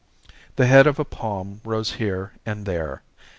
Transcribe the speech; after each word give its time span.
The 0.55 0.65
head 0.65 0.87
of 0.87 0.97
a 0.97 1.05
palm 1.05 1.61
rose 1.63 1.91
here 1.91 2.31
and 2.43 2.65
there. 2.65 3.03